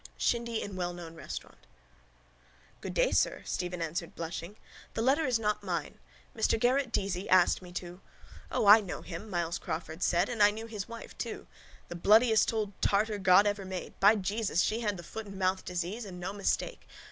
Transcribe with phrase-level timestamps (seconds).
[0.17, 1.59] SHINDY IN WELLKNOWN RESTAURANT
[2.81, 4.55] —Good day, sir, Stephen answered blushing.
[4.95, 5.99] The letter is not mine.
[6.35, 8.01] Mr Garrett Deasy asked me to...
[8.51, 11.45] —O, I know him, Myles Crawford said, and I knew his wife too.
[11.87, 13.93] The bloodiest old tartar God ever made.
[13.99, 16.87] By Jesus, she had the foot and mouth disease and no mistake!